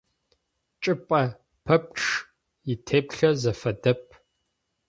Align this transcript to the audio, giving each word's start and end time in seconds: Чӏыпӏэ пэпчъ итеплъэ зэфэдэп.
Чӏыпӏэ 0.81 1.21
пэпчъ 1.65 2.05
итеплъэ 2.73 3.29
зэфэдэп. 3.41 4.03